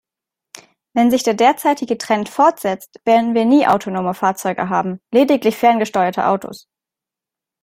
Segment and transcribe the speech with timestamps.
[0.95, 6.67] Wenn sich der derzeitige Trend fortsetzt, werden wir nie autonome Fahrzeuge haben, lediglich ferngesteuerte Autos.